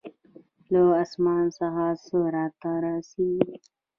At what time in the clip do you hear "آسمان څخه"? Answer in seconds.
1.03-1.85